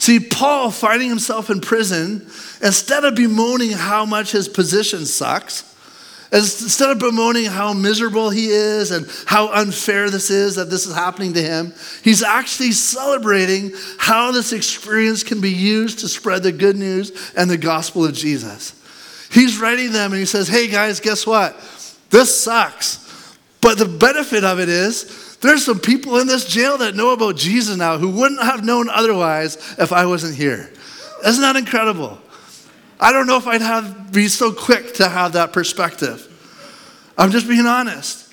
[0.00, 2.24] See, Paul, finding himself in prison,
[2.62, 5.64] instead of bemoaning how much his position sucks,
[6.32, 10.94] instead of bemoaning how miserable he is and how unfair this is that this is
[10.94, 16.52] happening to him, he's actually celebrating how this experience can be used to spread the
[16.52, 18.76] good news and the gospel of Jesus.
[19.30, 21.56] He's writing them and he says, Hey guys, guess what?
[22.10, 23.36] This sucks.
[23.60, 27.36] But the benefit of it is there's some people in this jail that know about
[27.36, 30.70] Jesus now who wouldn't have known otherwise if I wasn't here.
[31.24, 32.18] Isn't that incredible?
[32.98, 36.26] I don't know if I'd have be so quick to have that perspective.
[37.16, 38.32] I'm just being honest.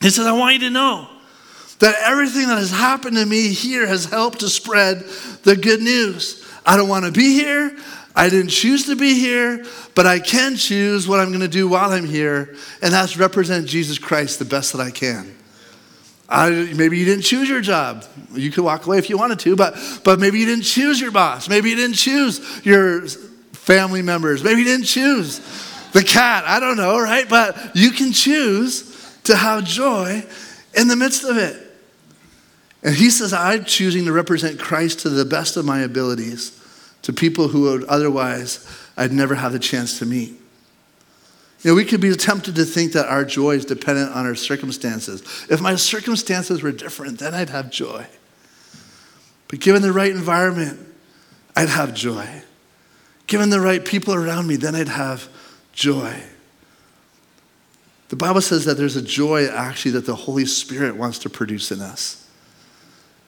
[0.00, 1.08] He says, I want you to know
[1.78, 5.04] that everything that has happened to me here has helped to spread
[5.44, 6.46] the good news.
[6.64, 7.76] I don't want to be here.
[8.14, 11.68] I didn't choose to be here, but I can choose what I'm going to do
[11.68, 15.36] while I'm here, and that's represent Jesus Christ the best that I can.
[16.28, 18.04] I, maybe you didn't choose your job.
[18.32, 21.10] You could walk away if you wanted to, but, but maybe you didn't choose your
[21.10, 21.48] boss.
[21.48, 23.06] Maybe you didn't choose your
[23.52, 24.44] family members.
[24.44, 25.40] Maybe you didn't choose
[25.92, 26.44] the cat.
[26.46, 27.28] I don't know, right?
[27.28, 30.24] But you can choose to have joy
[30.74, 31.56] in the midst of it.
[32.82, 36.59] And he says, I'm choosing to represent Christ to the best of my abilities
[37.02, 40.40] to people who would otherwise I'd never have the chance to meet.
[41.62, 44.34] You know, we could be tempted to think that our joy is dependent on our
[44.34, 45.22] circumstances.
[45.50, 48.06] If my circumstances were different, then I'd have joy.
[49.48, 50.78] But given the right environment,
[51.56, 52.42] I'd have joy.
[53.26, 55.28] Given the right people around me, then I'd have
[55.72, 56.22] joy.
[58.08, 61.70] The Bible says that there's a joy actually that the Holy Spirit wants to produce
[61.70, 62.28] in us.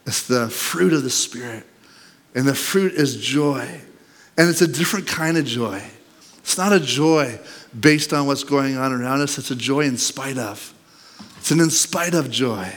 [0.06, 1.66] It's the fruit of the Spirit.
[2.35, 3.81] And the fruit is joy.
[4.37, 5.83] And it's a different kind of joy.
[6.38, 7.38] It's not a joy
[7.79, 10.75] based on what's going on around us, it's a joy in spite of.
[11.38, 12.71] It's an in spite of joy.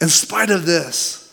[0.00, 1.32] In spite of this,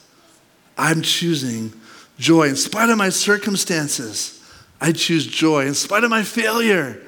[0.78, 1.74] I'm choosing
[2.18, 2.50] joy.
[2.50, 4.44] In spite of my circumstances,
[4.82, 5.66] I choose joy.
[5.66, 7.02] In spite of my failure,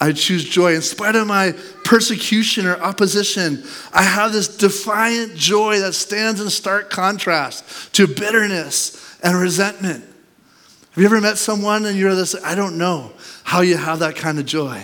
[0.00, 0.74] I choose joy.
[0.74, 1.52] In spite of my
[1.84, 9.07] persecution or opposition, I have this defiant joy that stands in stark contrast to bitterness
[9.22, 10.04] and resentment.
[10.04, 13.12] Have you ever met someone and you're this, I don't know
[13.44, 14.82] how you have that kind of joy,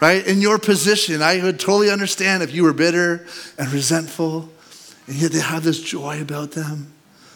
[0.00, 0.24] right?
[0.26, 3.26] In your position, I would totally understand if you were bitter
[3.58, 4.48] and resentful,
[5.06, 6.92] and yet they have this joy about them.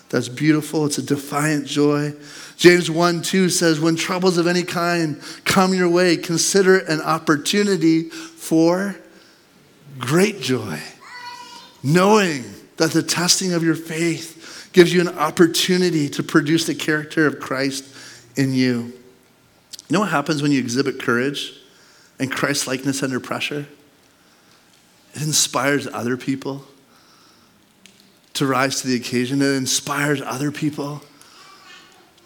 [0.08, 0.86] That's beautiful.
[0.86, 2.14] It's a defiant joy.
[2.56, 8.04] James 1 2 says, When troubles of any kind come your way, consider an opportunity
[8.04, 8.96] for
[9.98, 10.78] great joy,
[11.82, 12.44] knowing
[12.76, 14.35] that the testing of your faith
[14.76, 17.82] gives you an opportunity to produce the character of Christ
[18.36, 18.92] in you.
[19.88, 21.54] You know what happens when you exhibit courage
[22.18, 23.66] and Christ likeness under pressure?
[25.14, 26.66] It inspires other people
[28.34, 29.40] to rise to the occasion.
[29.40, 31.00] It inspires other people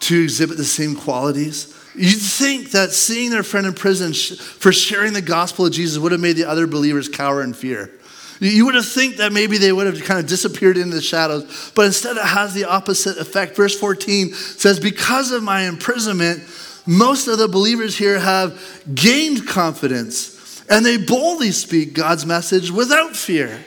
[0.01, 1.73] to exhibit the same qualities.
[1.95, 6.11] You'd think that seeing their friend in prison for sharing the gospel of Jesus would
[6.11, 7.93] have made the other believers cower in fear.
[8.41, 11.73] You would have think that maybe they would have kind of disappeared into the shadows,
[11.75, 13.55] but instead it has the opposite effect.
[13.55, 16.43] Verse 14 says, Because of my imprisonment,
[16.87, 18.59] most of the believers here have
[18.95, 23.63] gained confidence and they boldly speak God's message without fear.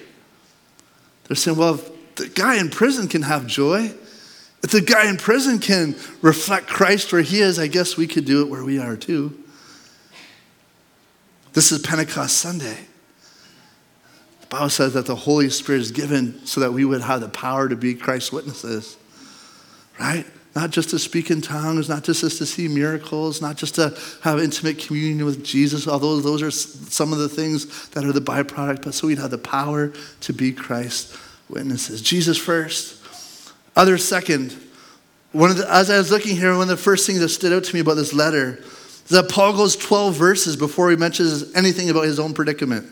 [1.25, 1.79] They're saying, Well,
[2.15, 3.93] the guy in prison can have joy,
[4.63, 8.25] if the guy in prison can reflect Christ where he is, I guess we could
[8.25, 9.37] do it where we are too.
[11.51, 12.77] This is Pentecost Sunday.
[14.53, 17.67] Bible says that the Holy Spirit is given so that we would have the power
[17.67, 18.97] to be Christ's witnesses,
[19.99, 20.27] right?
[20.55, 24.39] Not just to speak in tongues, not just to see miracles, not just to have
[24.39, 28.83] intimate communion with Jesus, although those are some of the things that are the byproduct,
[28.83, 31.17] but so we'd have the power to be Christ's
[31.49, 32.03] witnesses.
[32.03, 33.01] Jesus first,
[33.75, 34.55] others second.
[35.31, 37.53] One of the, as I was looking here, one of the first things that stood
[37.53, 41.55] out to me about this letter is that Paul goes 12 verses before he mentions
[41.55, 42.87] anything about his own predicament.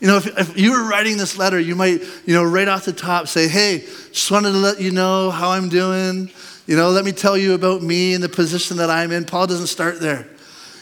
[0.00, 2.84] You know, if, if, you were writing this letter, you might, you know, right off
[2.84, 3.78] the top say, hey,
[4.12, 6.30] just wanted to let you know how I'm doing.
[6.66, 9.24] You know, let me tell you about me and the position that I'm in.
[9.24, 10.28] Paul doesn't start there.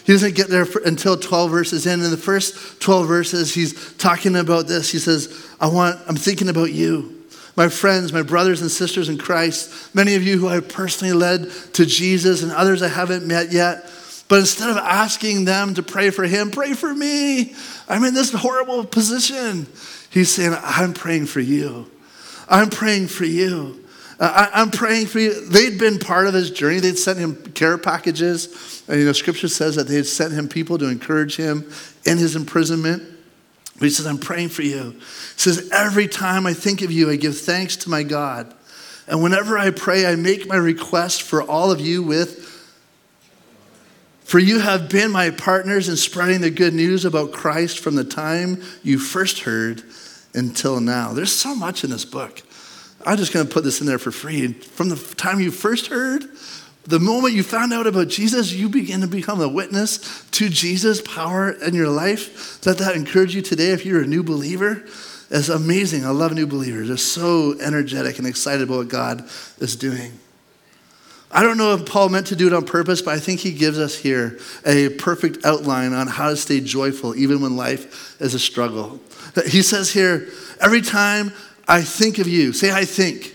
[0.04, 2.02] He doesn't get there for, until 12 verses in.
[2.02, 4.92] In the first 12 verses, he's talking about this.
[4.92, 7.16] He says, I want, I'm thinking about you
[7.56, 11.50] my friends, my brothers and sisters in Christ, many of you who I've personally led
[11.72, 13.90] to Jesus and others I haven't met yet.
[14.28, 17.54] But instead of asking them to pray for him, pray for me.
[17.88, 19.66] I'm in this horrible position.
[20.10, 21.90] He's saying, I'm praying for you.
[22.48, 23.84] I'm praying for you.
[24.18, 25.46] I, am praying for you.
[25.48, 26.80] They'd been part of his journey.
[26.80, 28.82] They'd sent him care packages.
[28.88, 31.70] And, you know, scripture says that they had sent him people to encourage him
[32.06, 33.02] in his imprisonment.
[33.74, 34.92] But he says, I'm praying for you.
[34.92, 34.98] He
[35.36, 38.54] says, Every time I think of you, I give thanks to my God.
[39.06, 42.55] And whenever I pray, I make my request for all of you with,
[44.26, 48.04] for you have been my partners in spreading the good news about Christ from the
[48.04, 49.82] time you first heard
[50.34, 51.12] until now.
[51.12, 52.42] There's so much in this book.
[53.04, 54.52] I'm just going to put this in there for free.
[54.52, 56.24] From the time you first heard
[56.86, 61.00] the moment you found out about Jesus, you begin to become a witness to Jesus'
[61.00, 62.64] power in your life.
[62.64, 64.84] Let that encourage you today if you're a new believer.
[65.28, 66.04] It's amazing.
[66.04, 66.88] I love new believers.
[66.88, 70.12] They're so energetic and excited about what God is doing.
[71.36, 73.52] I don't know if Paul meant to do it on purpose, but I think he
[73.52, 78.32] gives us here a perfect outline on how to stay joyful even when life is
[78.32, 78.98] a struggle.
[79.46, 80.28] He says here,
[80.62, 81.34] every time
[81.68, 83.34] I think of you, say, I think.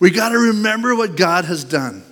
[0.00, 2.02] We got to remember what God has done.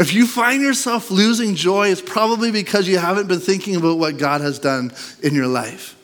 [0.00, 4.18] If you find yourself losing joy, it's probably because you haven't been thinking about what
[4.18, 5.96] God has done in your life.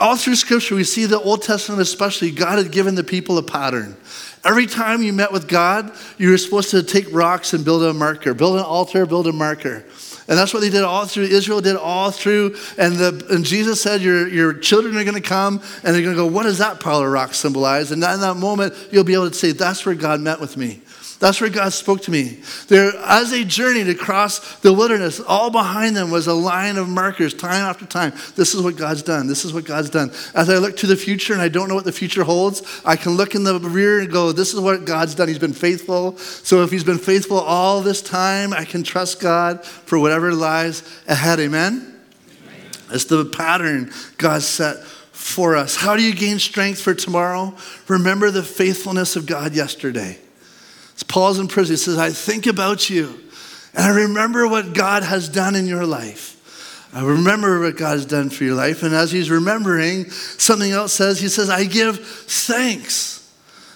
[0.00, 3.42] All through Scripture, we see the Old Testament, especially, God had given the people a
[3.42, 3.94] pattern.
[4.42, 7.92] Every time you met with God, you were supposed to take rocks and build a
[7.92, 9.84] marker, build an altar, build a marker.
[10.26, 11.24] And that's what they did all through.
[11.24, 12.56] Israel did all through.
[12.78, 16.16] And, the, and Jesus said, your, your children are going to come and they're going
[16.16, 17.90] to go, What does that pile of rocks symbolize?
[17.90, 20.80] And in that moment, you'll be able to say, That's where God met with me.
[21.20, 22.38] That's where God spoke to me.
[22.68, 27.34] There, as they journeyed across the wilderness, all behind them was a line of markers,
[27.34, 28.14] time after time.
[28.36, 29.26] This is what God's done.
[29.26, 30.12] This is what God's done.
[30.34, 32.96] As I look to the future and I don't know what the future holds, I
[32.96, 35.28] can look in the rear and go, This is what God's done.
[35.28, 36.16] He's been faithful.
[36.16, 40.82] So if He's been faithful all this time, I can trust God for whatever lies
[41.06, 41.38] ahead.
[41.38, 42.00] Amen?
[42.90, 45.76] It's the pattern God set for us.
[45.76, 47.54] How do you gain strength for tomorrow?
[47.88, 50.16] Remember the faithfulness of God yesterday.
[51.02, 51.74] Paul's in prison.
[51.74, 53.20] He says, I think about you
[53.74, 56.36] and I remember what God has done in your life.
[56.92, 58.82] I remember what God has done for your life.
[58.82, 63.18] And as he's remembering, something else says, he says, I give thanks.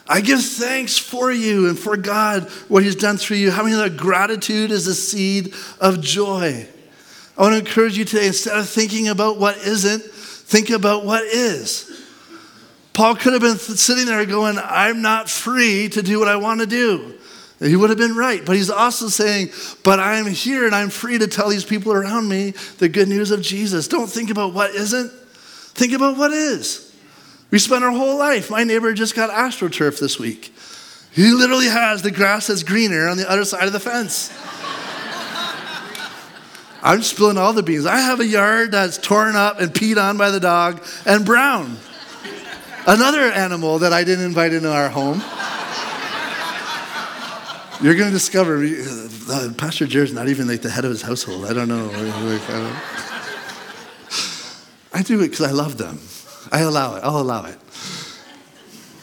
[0.09, 3.51] I give thanks for you and for God, what he's done through you.
[3.51, 6.67] How Having that gratitude is a seed of joy.
[7.39, 11.23] I want to encourage you today, instead of thinking about what isn't, think about what
[11.23, 12.04] is.
[12.95, 16.61] Paul could have been sitting there going, I'm not free to do what I want
[16.61, 17.19] to do.
[17.59, 18.45] He would have been right.
[18.45, 19.51] But he's also saying,
[19.83, 23.31] But I'm here and I'm free to tell these people around me the good news
[23.31, 23.89] of Jesus.
[23.89, 26.93] Don't think about what isn't, think about what is.
[27.51, 28.51] We spent our whole life.
[28.51, 30.53] My neighbor just got astroturf this week.
[31.13, 34.33] He literally has the grass that's greener on the other side of the fence.
[36.83, 37.87] I'm spilling all the beans.
[37.87, 41.79] I have a yard that's torn up and peed on by the dog and brown.
[42.87, 45.23] Another animal that I didn't invite into our home.
[47.83, 51.47] You're going to discover uh, Pastor Jared's not even like the head of his household.
[51.47, 51.91] I don't know.
[54.93, 55.99] I do it because I love them.
[56.53, 57.05] I allow it.
[57.05, 57.59] I'll allow it.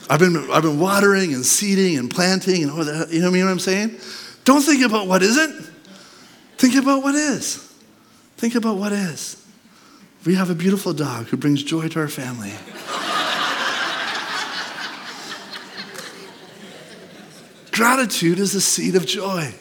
[0.09, 3.09] I've been, I've been watering and seeding and planting and all that.
[3.11, 3.97] You know what I'm saying?
[4.45, 5.69] Don't think about what isn't.
[6.57, 7.57] Think about what is.
[8.37, 9.43] Think about what is.
[10.25, 12.53] We have a beautiful dog who brings joy to our family.
[17.71, 19.53] Gratitude is a seed of joy.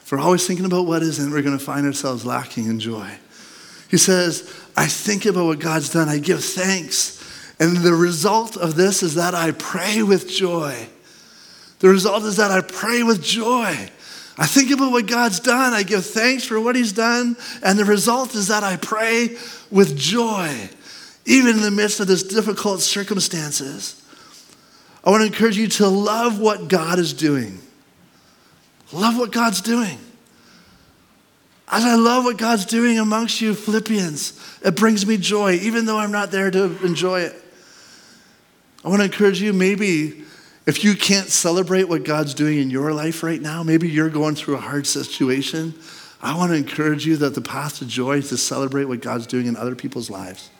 [0.00, 3.10] If we're always thinking about what isn't, we're going to find ourselves lacking in joy.
[3.90, 4.42] He says,
[4.76, 7.18] I think about what God's done, I give thanks.
[7.58, 10.88] And the result of this is that I pray with joy.
[11.78, 13.90] The result is that I pray with joy.
[14.38, 17.84] I think about what God's done, I give thanks for what He's done, and the
[17.84, 19.36] result is that I pray
[19.70, 20.70] with joy,
[21.26, 24.01] even in the midst of these difficult circumstances.
[25.04, 27.58] I want to encourage you to love what God is doing.
[28.92, 29.98] Love what God's doing.
[31.68, 35.98] As I love what God's doing amongst you, Philippians, it brings me joy, even though
[35.98, 37.34] I'm not there to enjoy it.
[38.84, 40.24] I want to encourage you, maybe
[40.66, 44.34] if you can't celebrate what God's doing in your life right now, maybe you're going
[44.34, 45.74] through a hard situation.
[46.20, 49.26] I want to encourage you that the path to joy is to celebrate what God's
[49.26, 50.50] doing in other people's lives.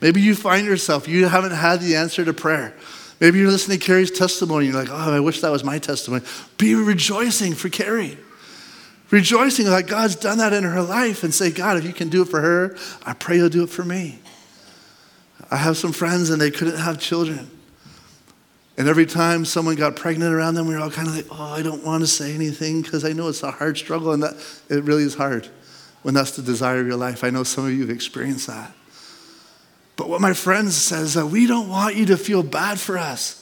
[0.00, 2.74] Maybe you find yourself, you haven't had the answer to prayer.
[3.22, 4.66] Maybe you're listening to Carrie's testimony.
[4.66, 6.24] You're like, oh, I wish that was my testimony.
[6.58, 8.18] Be rejoicing for Carrie.
[9.12, 12.22] Rejoicing that God's done that in her life and say, God, if you can do
[12.22, 14.18] it for her, I pray you'll do it for me.
[15.52, 17.48] I have some friends and they couldn't have children.
[18.76, 21.52] And every time someone got pregnant around them, we were all kind of like, oh,
[21.52, 24.34] I don't want to say anything because I know it's a hard struggle and that
[24.68, 25.46] it really is hard
[26.02, 27.22] when that's the desire of your life.
[27.22, 28.72] I know some of you have experienced that.
[29.96, 32.98] But what my friend says is that we don't want you to feel bad for
[32.98, 33.38] us.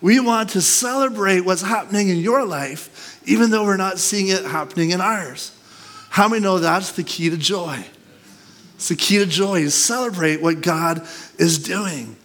[0.00, 4.44] We want to celebrate what's happening in your life, even though we're not seeing it
[4.44, 5.52] happening in ours.
[6.10, 7.84] How many know that's the key to joy?
[8.76, 12.16] It's the key to joy is celebrate what God is doing.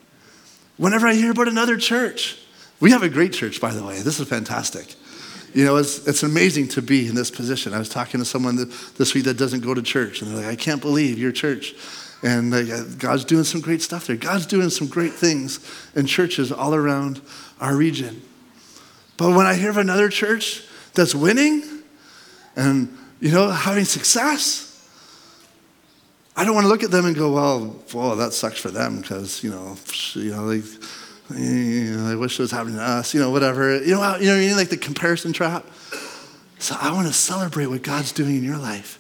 [0.78, 2.39] Whenever I hear about another church,
[2.80, 4.01] we have a great church, by the way.
[4.01, 4.93] This is fantastic.
[5.53, 7.74] You know, it's, it's amazing to be in this position.
[7.74, 8.55] I was talking to someone
[8.97, 11.76] this week that doesn't go to church, and they're like, I can't believe your church.
[12.24, 14.15] And God's doing some great stuff there.
[14.15, 15.59] God's doing some great things
[15.93, 17.19] in churches all around
[17.59, 18.21] our region.
[19.17, 20.63] But when I hear of another church
[20.93, 21.63] that's winning
[22.55, 24.69] and, you know, having success,
[26.36, 29.01] I don't want to look at them and go, well, well, that sucks for them
[29.01, 29.76] because, you know,
[30.13, 30.63] you know, like,
[31.38, 33.84] you know, I wish it was happening to us, you know, whatever.
[33.84, 35.65] You know, you know, you know, like the comparison trap.
[36.57, 38.97] So I want to celebrate what God's doing in your life.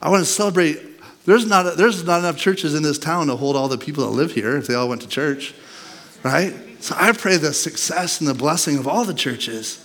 [0.00, 0.94] I want to celebrate.
[1.26, 4.10] There's not, there's not enough churches in this town to hold all the people that
[4.10, 5.54] live here if they all went to church,
[6.22, 6.54] right?
[6.80, 9.82] So I pray the success and the blessing of all the churches.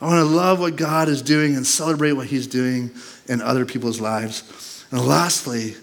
[0.00, 2.90] I want to love what God is doing and celebrate what He's doing
[3.28, 4.84] in other people's lives.
[4.90, 5.76] And lastly,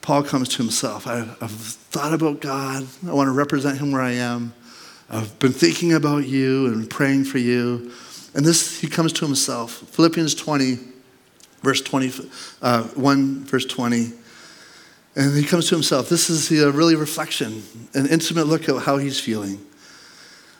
[0.00, 1.06] Paul comes to himself.
[1.06, 2.86] I, have thought about God.
[3.06, 4.52] I want to represent him where I am.
[5.08, 7.90] I've been thinking about you and praying for you.
[8.34, 9.72] And this, he comes to himself.
[9.72, 10.78] Philippians 20,
[11.64, 12.30] verse 20,
[12.62, 14.12] uh, 1, verse 20.
[15.16, 16.08] And he comes to himself.
[16.08, 17.62] This is a really reflection,
[17.94, 19.64] an intimate look at how he's feeling.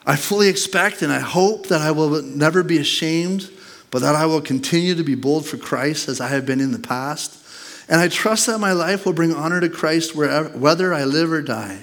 [0.07, 3.51] I fully expect and I hope that I will never be ashamed,
[3.91, 6.73] but that I will continue to be bold for Christ as I have been in
[6.73, 7.45] the past
[7.89, 11.33] and I trust that my life will bring honor to Christ wherever, whether I live
[11.33, 11.81] or die.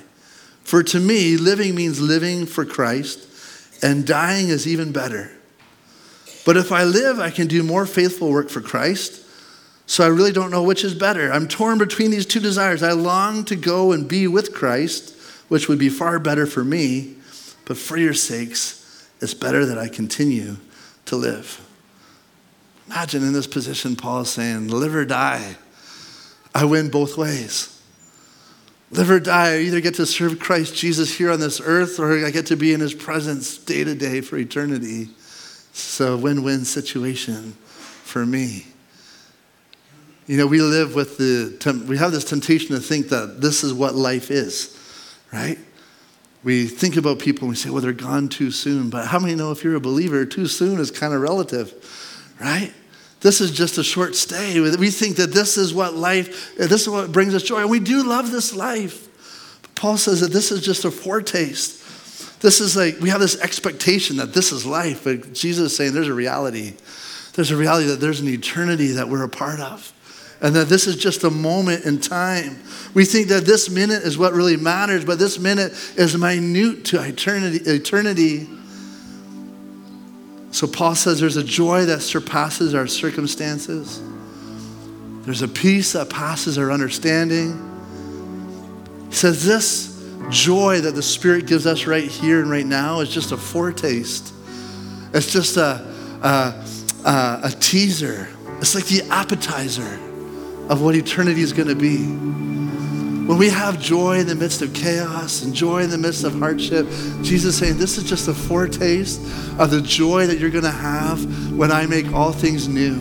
[0.64, 3.28] For to me, living means living for Christ,
[3.84, 5.32] and dying is even better.
[6.46, 9.24] But if I live, I can do more faithful work for Christ.
[9.86, 11.32] So I really don't know which is better.
[11.32, 12.82] I'm torn between these two desires.
[12.82, 15.16] I long to go and be with Christ,
[15.50, 17.16] which would be far better for me,
[17.66, 20.58] but for your sakes, it's better that I continue
[21.06, 21.60] to live.
[22.88, 25.58] Imagine in this position, Paul is saying, live or die.
[26.56, 27.82] I win both ways.
[28.92, 32.26] Live or die, I either get to serve Christ Jesus here on this earth or
[32.26, 35.10] I get to be in his presence day to day for eternity.
[36.00, 37.54] A win win situation
[38.04, 38.66] for me.
[40.26, 43.74] You know, we live with the, we have this temptation to think that this is
[43.74, 44.78] what life is,
[45.32, 45.60] right?
[46.44, 48.90] We think about people and we say, well, they're gone too soon.
[48.90, 51.74] But how many know if you're a believer, too soon is kind of relative,
[52.40, 52.74] right?
[53.22, 54.60] this is just a short stay.
[54.60, 57.62] We think that this is what life, this is what brings us joy.
[57.62, 59.08] And we do love this life.
[59.62, 61.81] But Paul says that this is just a foretaste.
[62.42, 65.94] This is like, we have this expectation that this is life, but Jesus is saying
[65.94, 66.74] there's a reality.
[67.34, 69.94] There's a reality that there's an eternity that we're a part of.
[70.42, 72.58] And that this is just a moment in time.
[72.96, 77.04] We think that this minute is what really matters, but this minute is minute to
[77.04, 77.58] eternity.
[77.58, 78.48] eternity
[80.52, 84.02] so Paul says there's a joy that surpasses our circumstances.
[85.24, 87.70] There's a peace that passes our understanding.
[89.10, 89.91] He says this
[90.30, 94.34] joy that the Spirit gives us right here and right now is just a foretaste.
[95.14, 95.86] It's just a,
[96.24, 96.66] a,
[97.06, 98.28] a, a teaser.
[98.60, 100.00] It's like the appetizer
[100.70, 102.06] of what eternity is going to be.
[103.28, 106.38] When we have joy in the midst of chaos and joy in the midst of
[106.38, 106.88] hardship,
[107.22, 109.22] Jesus saying, This is just a foretaste
[109.60, 111.24] of the joy that you're going to have
[111.56, 112.96] when I make all things new.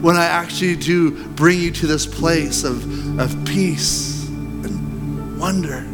[0.00, 5.89] When I actually do bring you to this place of, of peace and wonder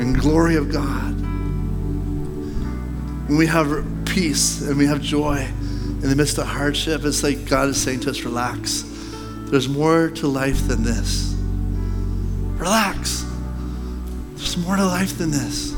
[0.00, 1.14] and glory of God.
[3.28, 7.46] When we have peace and we have joy in the midst of hardship, it's like
[7.46, 8.84] God is saying to us, Relax.
[9.50, 11.34] There's more to life than this.
[12.58, 13.26] Relax.
[14.36, 15.74] There's more to life than this.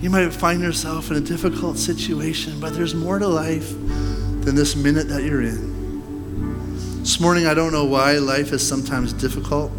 [0.00, 4.76] You might find yourself in a difficult situation, but there's more to life than this
[4.76, 7.00] minute that you're in.
[7.00, 9.72] This morning, I don't know why life is sometimes difficult.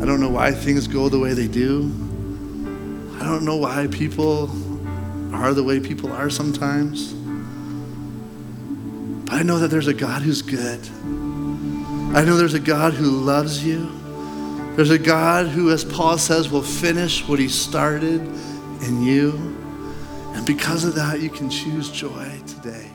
[0.00, 2.05] I don't know why things go the way they do.
[3.20, 4.50] I don't know why people
[5.34, 7.12] are the way people are sometimes.
[9.24, 10.80] But I know that there's a God who's good.
[12.14, 13.90] I know there's a God who loves you.
[14.76, 18.20] There's a God who, as Paul says, will finish what he started
[18.82, 19.32] in you.
[20.34, 22.90] And because of that, you can choose joy today.